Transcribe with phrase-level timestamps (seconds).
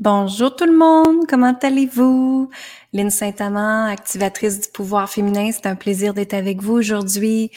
[0.00, 2.50] Bonjour tout le monde, comment allez-vous?
[2.92, 7.50] Lynne Saint-Amand, activatrice du pouvoir féminin, c'est un plaisir d'être avec vous aujourd'hui.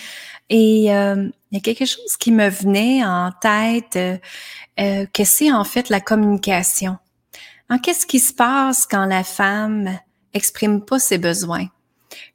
[0.50, 4.18] Et euh, il y a quelque chose qui me venait en tête, euh,
[4.80, 6.98] euh, que c'est en fait la communication.
[7.84, 10.00] Qu'est-ce qui se passe quand la femme
[10.34, 11.68] exprime pas ses besoins?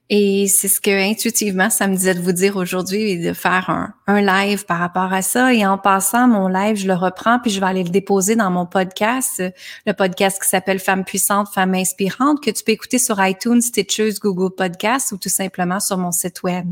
[0.09, 4.21] Et c'est ce que intuitivement ça me disait de vous dire aujourd'hui de faire un,
[4.21, 5.53] live par rapport à ça.
[5.53, 8.51] Et en passant mon live, je le reprends puis je vais aller le déposer dans
[8.51, 9.43] mon podcast,
[9.85, 14.21] le podcast qui s'appelle Femme puissante, Femme inspirante, que tu peux écouter sur iTunes, Stitches,
[14.21, 16.67] Google Podcasts ou tout simplement sur mon site web.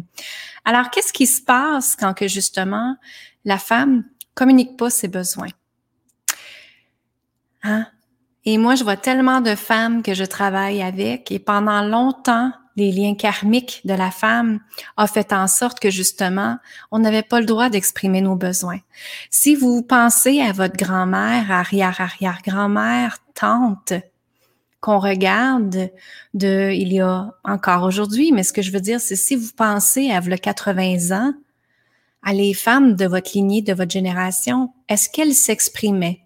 [0.64, 2.96] Alors, qu'est-ce qui se passe quand que justement
[3.44, 4.04] la femme
[4.34, 5.48] communique pas ses besoins?
[7.64, 7.86] Hein?
[8.44, 12.90] Et moi, je vois tellement de femmes que je travaille avec et pendant longtemps, les
[12.90, 14.60] liens karmiques de la femme
[14.96, 16.58] a fait en sorte que justement,
[16.90, 18.80] on n'avait pas le droit d'exprimer nos besoins.
[19.30, 23.92] Si vous pensez à votre grand-mère, arrière-arrière-grand-mère, tante,
[24.80, 25.90] qu'on regarde
[26.34, 29.50] de il y a encore aujourd'hui, mais ce que je veux dire, c'est si vous
[29.56, 31.32] pensez à le 80 ans,
[32.22, 36.20] à les femmes de votre lignée, de votre génération, est-ce qu'elles s'exprimaient?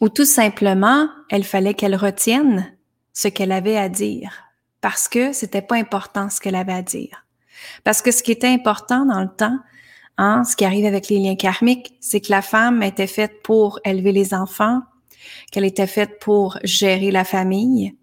[0.00, 2.72] Ou tout simplement, il fallait qu'elles retiennent
[3.12, 4.51] ce qu'elle avait à dire?
[4.82, 7.24] Parce que c'était pas important ce qu'elle avait à dire.
[7.84, 9.56] Parce que ce qui était important dans le temps,
[10.18, 13.80] hein, ce qui arrive avec les liens karmiques, c'est que la femme était faite pour
[13.84, 14.82] élever les enfants,
[15.50, 17.94] qu'elle était faite pour gérer la famille,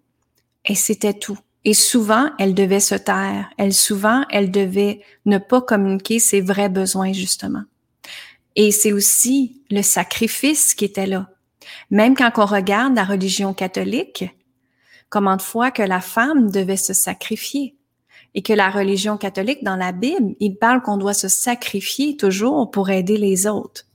[0.64, 1.38] et c'était tout.
[1.64, 3.50] Et souvent, elle devait se taire.
[3.58, 7.62] Elle, souvent, elle devait ne pas communiquer ses vrais besoins, justement.
[8.56, 11.28] Et c'est aussi le sacrifice qui était là.
[11.90, 14.24] Même quand on regarde la religion catholique,
[15.10, 17.76] Comment de fois que la femme devait se sacrifier
[18.34, 22.70] et que la religion catholique dans la Bible, il parle qu'on doit se sacrifier toujours
[22.70, 23.86] pour aider les autres.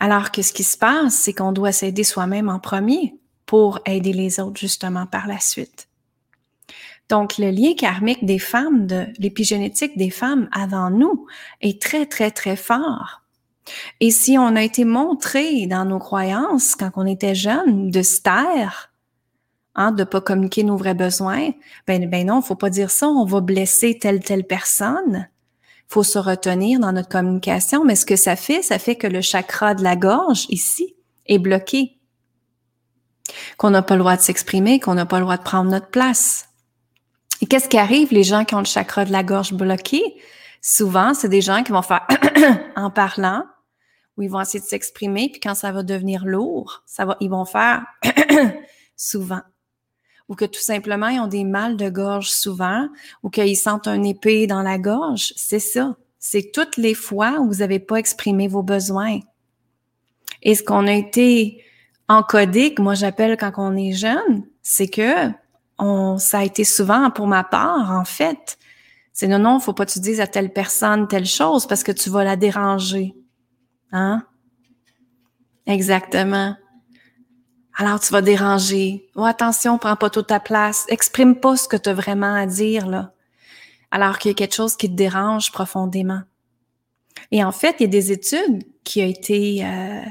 [0.00, 4.12] Alors que ce qui se passe, c'est qu'on doit s'aider soi-même en premier pour aider
[4.12, 5.88] les autres justement par la suite.
[7.08, 11.26] Donc, le lien karmique des femmes, de l'épigénétique des femmes avant nous
[11.60, 13.22] est très, très, très fort.
[14.00, 18.20] Et si on a été montré dans nos croyances quand on était jeune de se
[18.20, 18.87] taire,
[19.78, 21.52] hein, de pas communiquer nos vrais besoins,
[21.86, 25.28] ben, ben non, faut pas dire ça, on va blesser telle telle personne.
[25.86, 29.22] Faut se retenir dans notre communication, mais ce que ça fait, ça fait que le
[29.22, 30.96] chakra de la gorge ici
[31.26, 31.96] est bloqué,
[33.56, 35.88] qu'on n'a pas le droit de s'exprimer, qu'on n'a pas le droit de prendre notre
[35.88, 36.48] place.
[37.40, 40.02] Et qu'est-ce qui arrive les gens qui ont le chakra de la gorge bloqué?
[40.60, 42.06] Souvent, c'est des gens qui vont faire
[42.76, 43.44] en parlant,
[44.16, 47.30] ou ils vont essayer de s'exprimer, puis quand ça va devenir lourd, ça va, ils
[47.30, 47.84] vont faire
[48.96, 49.42] souvent
[50.28, 52.88] ou que tout simplement ils ont des mal de gorge souvent,
[53.22, 55.96] ou qu'ils sentent un épée dans la gorge, c'est ça.
[56.18, 59.20] C'est toutes les fois où vous n'avez pas exprimé vos besoins.
[60.42, 61.62] Et ce qu'on a été
[62.08, 65.30] encodé, que moi j'appelle quand on est jeune, c'est que
[65.78, 68.58] on, ça a été souvent pour ma part, en fait.
[69.12, 71.92] C'est non, non, faut pas que tu dises à telle personne telle chose parce que
[71.92, 73.14] tu vas la déranger.
[73.92, 74.24] Hein?
[75.66, 76.56] Exactement.
[77.80, 79.08] Alors tu vas déranger.
[79.14, 80.84] Oh, attention, prends pas toute ta place.
[80.88, 83.12] Exprime pas ce que tu as vraiment à dire, là.
[83.92, 86.22] Alors qu'il y a quelque chose qui te dérange profondément.
[87.30, 90.02] Et en fait, il y a des études qui ont été, euh,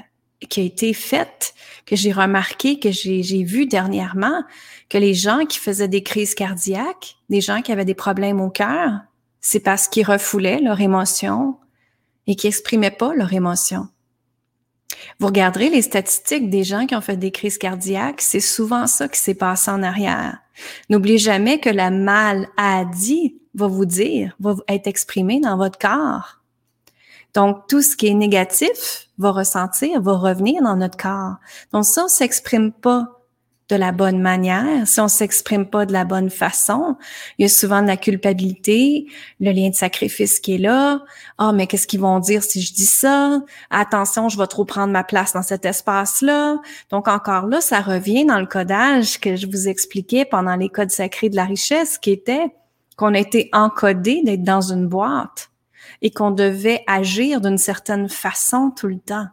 [0.49, 1.53] qui a été faites,
[1.85, 4.43] que j'ai remarqué, que j'ai vu dernièrement,
[4.87, 8.49] que les gens qui faisaient des crises cardiaques, des gens qui avaient des problèmes au
[8.49, 9.01] cœur,
[9.41, 11.57] c'est parce qu'ils refoulaient leur émotion
[12.27, 13.89] et qui exprimaient pas leur émotion.
[15.19, 19.07] Vous regarderez les statistiques des gens qui ont fait des crises cardiaques, c'est souvent ça
[19.07, 20.37] qui s'est passé en arrière.
[20.89, 26.41] N'oubliez jamais que la maladie va vous dire, va être exprimée dans votre corps.
[27.33, 31.35] Donc, tout ce qui est négatif va ressentir, va revenir dans notre corps.
[31.71, 33.16] Donc, ça, on s'exprime pas
[33.69, 36.95] de la bonne manière, si on s'exprime pas de la bonne façon,
[37.37, 39.07] il y a souvent de la culpabilité,
[39.41, 41.03] le lien de sacrifice qui est là.
[41.37, 43.41] Ah, mais qu'est-ce qu'ils vont dire si je dis ça?
[43.69, 46.59] Attention, je vais trop prendre ma place dans cet espace-là.
[46.91, 50.91] Donc encore là, ça revient dans le codage que je vous expliquais pendant les codes
[50.91, 52.53] sacrés de la richesse, qui était
[52.95, 55.51] qu'on a été encodé d'être dans une boîte
[56.01, 59.27] et qu'on devait agir d'une certaine façon tout le temps.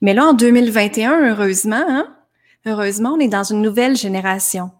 [0.00, 2.14] Mais là, en 2021, heureusement, hein,
[2.66, 4.70] Heureusement, on est dans une nouvelle génération.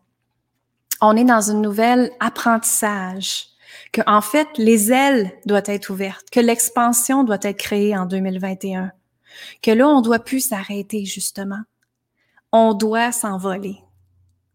[1.01, 3.49] On est dans une nouvelle apprentissage.
[3.93, 8.91] Que, en fait, les ailes doivent être ouvertes, que l'expansion doit être créée en 2021.
[9.63, 11.61] Que là, on doit plus s'arrêter, justement.
[12.53, 13.79] On doit s'envoler.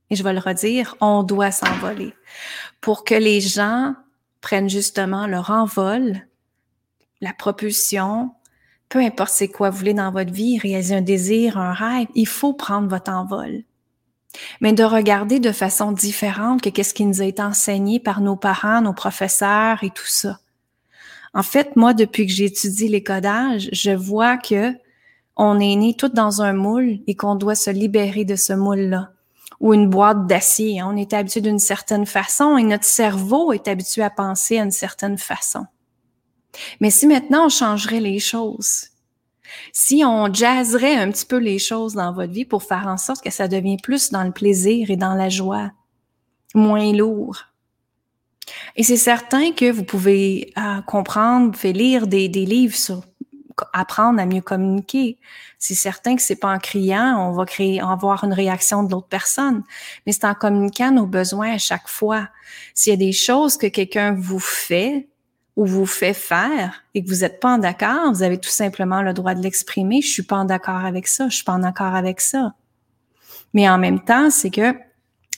[0.09, 2.13] Et je vais le redire, on doit s'envoler.
[2.81, 3.93] Pour que les gens
[4.41, 6.25] prennent justement leur envol,
[7.21, 8.31] la propulsion,
[8.89, 12.27] peu importe c'est quoi vous voulez dans votre vie, réaliser un désir, un rêve, il
[12.27, 13.63] faut prendre votre envol.
[14.61, 18.35] Mais de regarder de façon différente que qu'est-ce qui nous a été enseigné par nos
[18.35, 20.39] parents, nos professeurs et tout ça.
[21.33, 24.73] En fait, moi, depuis que j'ai étudié les codages, je vois que
[25.35, 29.11] on est né tout dans un moule et qu'on doit se libérer de ce moule-là
[29.59, 30.81] ou une boîte d'acier.
[30.83, 34.71] On est habitué d'une certaine façon et notre cerveau est habitué à penser à une
[34.71, 35.65] certaine façon.
[36.79, 38.87] Mais si maintenant on changerait les choses,
[39.73, 43.23] si on jazzerait un petit peu les choses dans votre vie pour faire en sorte
[43.23, 45.71] que ça devient plus dans le plaisir et dans la joie,
[46.53, 47.37] moins lourd.
[48.75, 53.03] Et c'est certain que vous pouvez euh, comprendre, vous pouvez lire des, des livres sur
[53.73, 55.17] apprendre à mieux communiquer.
[55.57, 58.83] C'est certain que c'est pas en criant, on va créer, on va avoir une réaction
[58.83, 59.63] de l'autre personne,
[60.05, 62.29] mais c'est en communiquant nos besoins à chaque fois.
[62.73, 65.09] S'il y a des choses que quelqu'un vous fait
[65.55, 69.01] ou vous fait faire et que vous n'êtes pas en d'accord, vous avez tout simplement
[69.01, 70.01] le droit de l'exprimer.
[70.01, 72.53] Je suis pas en d'accord avec ça, je suis pas en accord avec ça.
[73.53, 74.73] Mais en même temps, c'est que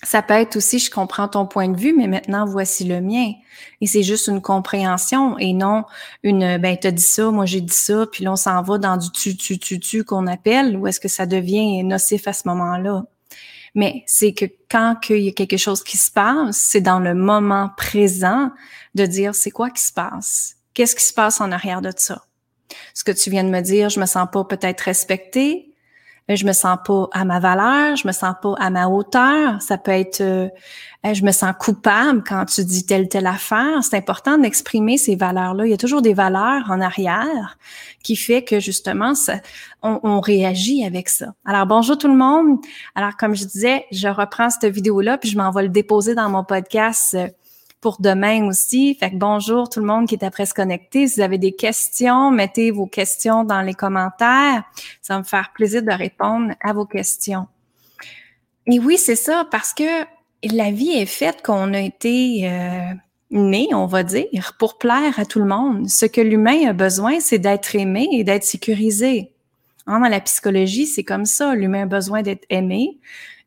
[0.04, 3.34] ça peut être aussi, je comprends ton point de vue, mais maintenant voici le mien.
[3.82, 5.84] Et c'est juste une compréhension et non
[6.24, 8.98] une, ben, t'as dit ça, moi j'ai dit ça, puis là on s'en va dans
[8.98, 12.48] du tu, tu, tu, tu qu'on appelle, ou est-ce que ça devient nocif à ce
[12.48, 13.06] moment-là?
[13.76, 17.14] Mais c'est que quand il y a quelque chose qui se passe, c'est dans le
[17.14, 18.52] moment présent
[18.96, 20.56] de dire c'est quoi qui se passe?
[20.74, 22.24] Qu'est-ce qui se passe en arrière de ça?
[22.94, 25.72] Ce que tu viens de me dire, je me sens pas peut-être respectée,
[26.36, 29.62] je me sens pas à ma valeur, je me sens pas à ma hauteur.
[29.62, 30.48] Ça peut être, euh,
[31.04, 33.84] je me sens coupable quand tu dis telle telle affaire.
[33.84, 35.66] C'est important d'exprimer ces valeurs-là.
[35.66, 37.58] Il y a toujours des valeurs en arrière
[38.04, 39.14] qui fait que justement,
[39.82, 41.34] on, on, réagit avec ça.
[41.46, 42.60] Alors bonjour tout le monde.
[42.96, 46.30] Alors comme je disais, je reprends cette vidéo-là puis je m'en vais le déposer dans
[46.30, 47.28] mon podcast euh,
[47.82, 48.96] pour demain aussi.
[48.96, 51.08] Fait que bonjour tout le monde qui est après se connecter.
[51.08, 54.64] Si vous avez des questions, mettez vos questions dans les commentaires.
[55.02, 57.48] Ça va me faire plaisir de répondre à vos questions.
[58.68, 60.06] Et oui, c'est ça, parce que
[60.44, 62.94] la vie est faite qu'on a été euh,
[63.32, 65.90] né, on va dire, pour plaire à tout le monde.
[65.90, 69.32] Ce que l'humain a besoin, c'est d'être aimé et d'être sécurisé.
[69.88, 71.56] Hein, dans la psychologie, c'est comme ça.
[71.56, 73.00] L'humain a besoin d'être aimé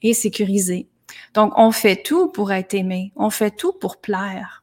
[0.03, 0.89] et sécurisé.
[1.35, 4.63] Donc, on fait tout pour être aimé, on fait tout pour plaire.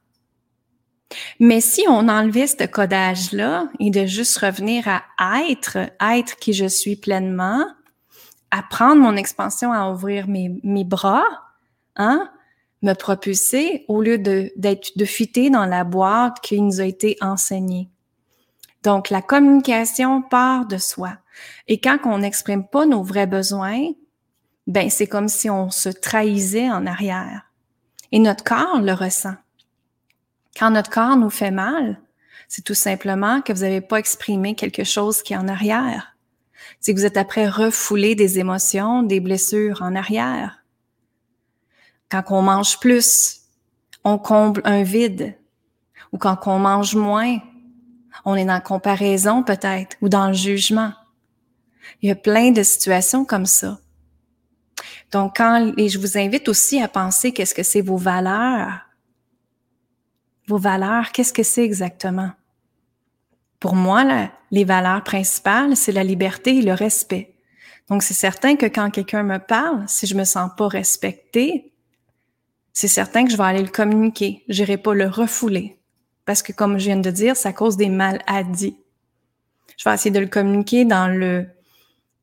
[1.39, 4.87] Mais si on enlevait ce codage-là et de juste revenir
[5.17, 7.65] à être, être qui je suis pleinement,
[8.49, 11.25] apprendre mon expansion à ouvrir mes, mes bras,
[11.97, 12.29] hein,
[12.81, 17.17] me propulser au lieu de, d'être, de fuiter dans la boîte qui nous a été
[17.21, 17.89] enseignée.
[18.83, 21.17] Donc, la communication part de soi.
[21.67, 23.91] Et quand on n'exprime pas nos vrais besoins,
[24.71, 27.51] ben c'est comme si on se trahissait en arrière.
[28.13, 29.35] Et notre corps le ressent.
[30.57, 31.99] Quand notre corps nous fait mal,
[32.47, 36.15] c'est tout simplement que vous n'avez pas exprimé quelque chose qui est en arrière.
[36.79, 40.63] C'est que vous êtes après refoulé des émotions, des blessures en arrière.
[42.09, 43.41] Quand on mange plus,
[44.05, 45.37] on comble un vide.
[46.13, 47.39] Ou quand on mange moins,
[48.25, 50.93] on est dans la comparaison peut-être ou dans le jugement.
[52.01, 53.79] Il y a plein de situations comme ça.
[55.11, 58.79] Donc, quand, et je vous invite aussi à penser qu'est-ce que c'est vos valeurs.
[60.47, 62.31] Vos valeurs, qu'est-ce que c'est exactement?
[63.59, 67.35] Pour moi, les valeurs principales, c'est la liberté et le respect.
[67.89, 71.73] Donc, c'est certain que quand quelqu'un me parle, si je me sens pas respectée,
[72.73, 74.43] c'est certain que je vais aller le communiquer.
[74.47, 75.77] J'irai pas le refouler.
[76.25, 78.77] Parce que, comme je viens de dire, ça cause des maladies.
[79.77, 81.47] Je vais essayer de le communiquer dans le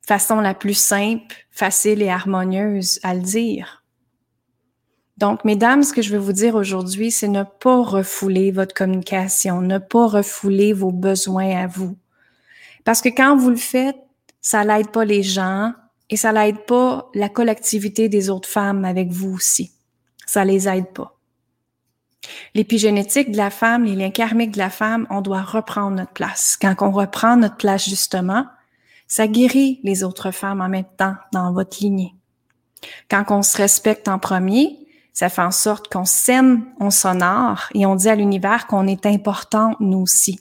[0.08, 3.84] façon la plus simple, facile et harmonieuse à le dire.
[5.18, 9.60] Donc, mesdames, ce que je veux vous dire aujourd'hui, c'est ne pas refouler votre communication,
[9.60, 11.96] ne pas refouler vos besoins à vous.
[12.84, 13.98] Parce que quand vous le faites,
[14.40, 15.74] ça l'aide pas les gens
[16.08, 19.72] et ça l'aide pas la collectivité des autres femmes avec vous aussi.
[20.24, 21.18] Ça les aide pas.
[22.54, 26.56] L'épigénétique de la femme, les liens karmiques de la femme, on doit reprendre notre place.
[26.58, 28.46] Quand on reprend notre place, justement,
[29.08, 32.14] ça guérit les autres femmes en même temps dans votre lignée.
[33.10, 37.86] Quand on se respecte en premier, ça fait en sorte qu'on s'aime, on s'honore et
[37.86, 40.38] on dit à l'univers qu'on est important nous aussi,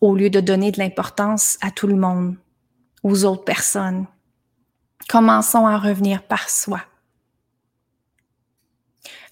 [0.00, 2.36] au lieu de donner de l'importance à tout le monde,
[3.02, 4.06] aux autres personnes.
[5.08, 6.80] Commençons à revenir par soi.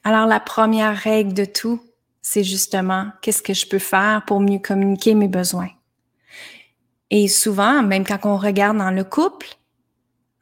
[0.03, 1.81] Alors la première règle de tout,
[2.21, 5.71] c'est justement qu'est-ce que je peux faire pour mieux communiquer mes besoins?
[7.11, 9.49] Et souvent, même quand on regarde dans le couple,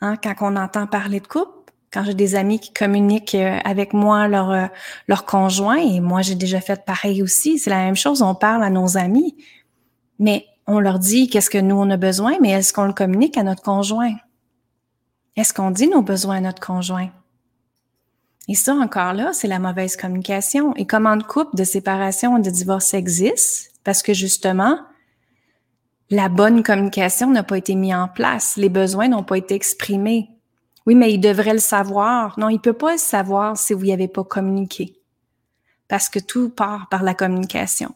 [0.01, 3.95] hein, quand on entend parler de couple, quand j'ai des amis qui communiquent euh, avec
[3.95, 4.67] moi leur euh,
[5.07, 8.63] leur conjoint et moi j'ai déjà fait pareil aussi, c'est la même chose, on parle
[8.63, 9.37] à nos amis,
[10.19, 13.39] mais on leur dit qu'est-ce que nous on a besoin, mais est-ce qu'on le communique
[13.39, 14.15] à notre conjoint?
[15.37, 17.09] Est-ce qu'on dit nos besoins à notre conjoint?
[18.49, 20.75] Et ça, encore là, c'est la mauvaise communication.
[20.75, 23.73] Et comment de couple, de séparation, de divorce existe?
[23.85, 24.79] Parce que justement,
[26.11, 28.57] la bonne communication n'a pas été mise en place.
[28.57, 30.31] Les besoins n'ont pas été exprimés.
[30.87, 32.39] Oui, mais il devrait le savoir.
[32.39, 34.95] Non, il peut pas le savoir si vous n'y avez pas communiqué.
[35.87, 37.95] Parce que tout part par la communication.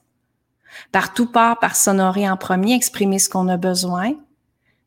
[0.91, 4.15] Par tout part par s'honorer en premier, exprimer ce qu'on a besoin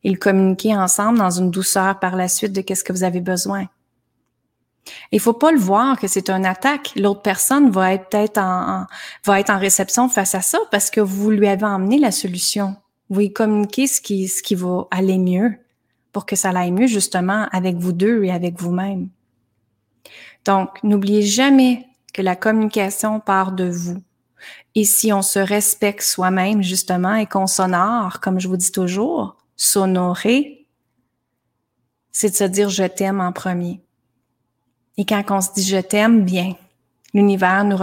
[0.04, 3.22] et le communiquer ensemble dans une douceur par la suite de qu'est-ce que vous avez
[3.22, 3.68] besoin.
[5.12, 6.94] Il faut pas le voir que c'est une attaque.
[6.96, 8.86] L'autre personne va être peut-être en,
[9.26, 12.76] va être en réception face à ça parce que vous lui avez emmené la solution.
[13.10, 15.54] Vous communiquez ce qui, ce qui va aller mieux
[16.12, 19.10] pour que ça aille mieux justement avec vous deux et avec vous-même.
[20.46, 24.02] Donc, n'oubliez jamais que la communication part de vous.
[24.76, 29.36] Et si on se respecte soi-même justement et qu'on s'honore, comme je vous dis toujours,
[29.56, 30.68] s'honorer,
[32.12, 33.82] c'est de se dire je t'aime en premier.
[34.98, 36.56] Et quand on se dit je t'aime bien,
[37.14, 37.78] l'univers nous,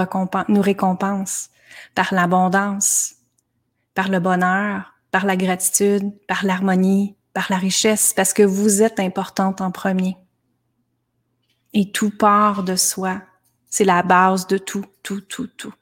[0.48, 1.50] nous récompense
[1.94, 3.16] par l'abondance,
[3.94, 8.98] par le bonheur, par la gratitude, par l'harmonie, par la richesse, parce que vous êtes
[8.98, 10.16] importante en premier.
[11.74, 13.22] Et tout part de soi.
[13.68, 15.72] C'est la base de tout, tout, tout, tout.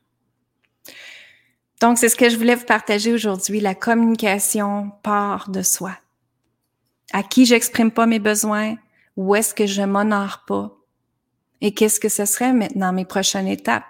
[1.80, 3.60] Donc, c'est ce que je voulais vous partager aujourd'hui.
[3.60, 5.96] La communication part de soi.
[7.12, 8.76] À qui j'exprime pas mes besoins?
[9.16, 10.76] Où est-ce que je m'honore pas?
[11.60, 13.84] Et qu'est-ce que ce serait maintenant mes prochaines étapes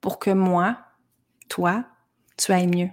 [0.00, 0.78] pour que moi,
[1.48, 1.84] toi,
[2.36, 2.90] tu ailles mieux?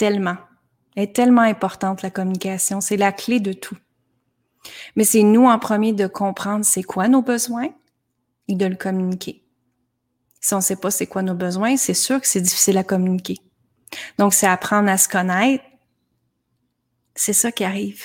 [0.00, 0.38] Tellement.
[0.96, 2.80] Elle est tellement importante, la communication.
[2.80, 3.76] C'est la clé de tout.
[4.96, 7.68] Mais c'est nous en premier de comprendre c'est quoi nos besoins
[8.48, 9.44] et de le communiquer.
[10.40, 12.82] Si on ne sait pas c'est quoi nos besoins, c'est sûr que c'est difficile à
[12.82, 13.36] communiquer.
[14.16, 15.64] Donc, c'est apprendre à se connaître.
[17.14, 18.02] C'est ça qui arrive.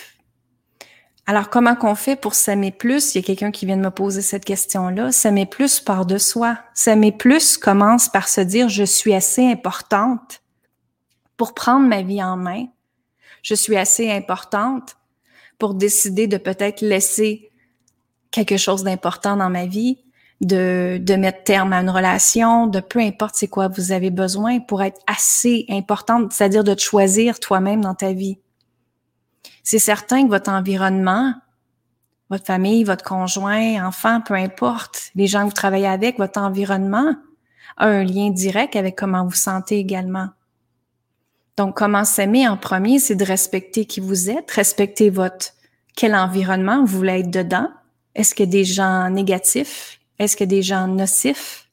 [1.25, 3.15] Alors, comment qu'on fait pour s'aimer plus?
[3.15, 5.13] Il y a quelqu'un qui vient de me poser cette question-là.
[5.13, 6.59] S'aimer plus part de soi.
[6.73, 10.41] S'aimer plus commence par se dire, je suis assez importante
[11.37, 12.65] pour prendre ma vie en main.
[13.43, 14.97] Je suis assez importante
[15.57, 17.51] pour décider de peut-être laisser
[18.31, 20.03] quelque chose d'important dans ma vie,
[20.41, 24.83] de, mettre terme à une relation, de peu importe c'est quoi vous avez besoin pour
[24.83, 28.37] être assez importante, c'est-à-dire de te choisir toi-même dans ta vie
[29.65, 31.33] c'est certain que votre environnement,
[32.29, 37.15] votre famille, votre conjoint, enfant, peu importe, les gens que vous travaillez avec, votre environnement
[37.77, 40.29] a un lien direct avec comment vous sentez également.
[41.57, 45.53] Donc, comment s'aimer en premier, c'est de respecter qui vous êtes, respecter votre
[45.95, 47.69] quel environnement vous voulez être dedans.
[48.15, 49.99] Est-ce qu'il y a des gens négatifs?
[50.19, 51.69] Est-ce qu'il y a des gens nocifs?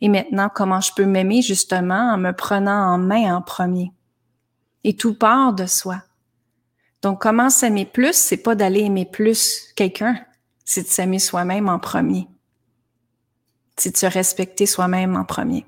[0.00, 3.92] Et maintenant, comment je peux m'aimer justement en me prenant en main en premier?
[4.84, 6.02] Et tout part de soi.
[7.02, 10.16] Donc, comment s'aimer plus, c'est pas d'aller aimer plus quelqu'un,
[10.64, 12.28] c'est de s'aimer soi-même en premier.
[13.76, 15.66] C'est de se respecter soi-même en premier.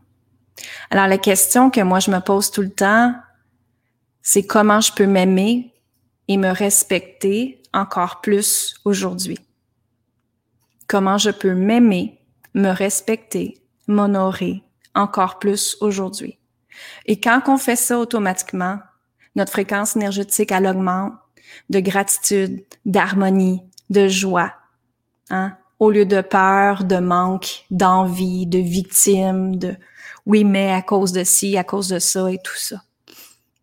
[0.90, 3.14] Alors, la question que moi je me pose tout le temps,
[4.25, 5.73] c'est comment je peux m'aimer
[6.26, 9.38] et me respecter encore plus aujourd'hui.
[10.88, 12.19] Comment je peux m'aimer,
[12.54, 14.62] me respecter, m'honorer
[14.95, 16.38] encore plus aujourd'hui.
[17.04, 18.78] Et quand on fait ça automatiquement,
[19.37, 21.12] notre fréquence énergétique, elle augmente,
[21.69, 24.54] de gratitude, d'harmonie, de joie,
[25.28, 25.57] hein?
[25.78, 29.76] au lieu de peur, de manque, d'envie, de victime, de
[30.25, 32.81] oui, mais à cause de ci, à cause de ça et tout ça.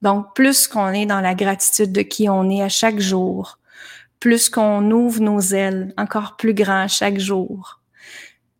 [0.01, 3.60] Donc, plus qu'on est dans la gratitude de qui on est à chaque jour,
[4.20, 7.81] plus qu'on ouvre nos ailes encore plus grand chaque jour,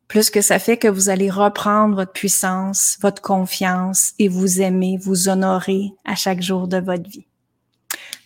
[0.08, 5.00] plus que ça fait que vous allez reprendre votre puissance, votre confiance et vous aimer,
[5.02, 7.26] vous honorer à chaque jour de votre vie.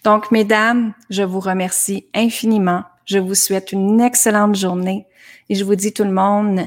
[0.03, 2.83] Donc, mesdames, je vous remercie infiniment.
[3.05, 5.07] Je vous souhaite une excellente journée
[5.49, 6.61] et je vous dis tout le monde,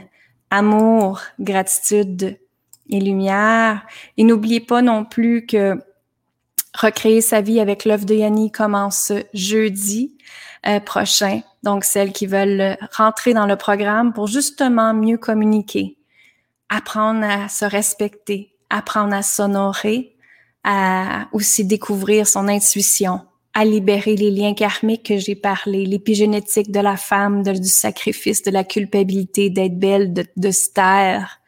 [0.50, 2.38] amour, gratitude
[2.88, 3.84] et lumière.
[4.16, 5.80] Et n'oubliez pas non plus que
[6.74, 10.16] Recréer sa vie avec l'œuvre de Yanni commence jeudi
[10.66, 11.40] euh, prochain.
[11.62, 15.96] Donc, celles qui veulent rentrer dans le programme pour justement mieux communiquer,
[16.68, 20.16] apprendre à se respecter, apprendre à s'honorer,
[20.64, 23.22] à aussi découvrir son intuition,
[23.54, 28.50] à libérer les liens karmiques que j'ai parlé, l'épigénétique de la femme, du sacrifice, de
[28.50, 31.40] la culpabilité, d'être belle, de, de se taire,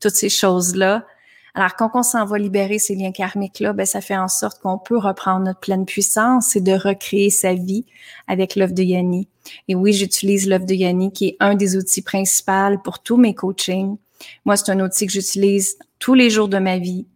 [0.00, 1.06] toutes ces choses-là.
[1.54, 4.78] Alors, quand on s'en va libérer ces liens karmiques-là, ben, ça fait en sorte qu'on
[4.78, 7.84] peut reprendre notre pleine puissance et de recréer sa vie
[8.26, 9.28] avec l'œuvre de Yanni.
[9.68, 13.34] Et oui, j'utilise l'œuvre de Yanni, qui est un des outils principaux pour tous mes
[13.34, 13.98] coachings.
[14.46, 17.06] Moi, c'est un outil que j'utilise tous les jours de ma vie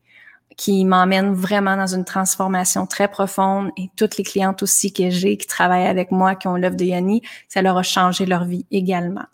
[0.56, 5.36] qui m'emmène vraiment dans une transformation très profonde et toutes les clientes aussi que j'ai
[5.36, 8.64] qui travaillent avec moi, qui ont l'œuvre de Yanni, ça leur a changé leur vie
[8.70, 9.24] également.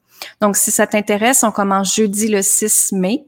[0.40, 3.24] Donc, si ça t'intéresse, on commence jeudi le 6 mai.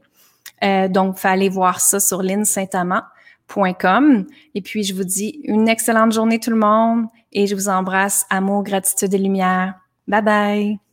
[0.65, 4.25] Euh, donc, fallait voir ça sur linsaintamant.com.
[4.55, 8.25] Et puis, je vous dis une excellente journée tout le monde et je vous embrasse.
[8.29, 9.75] Amour, gratitude et lumière.
[10.07, 10.84] Bye bye.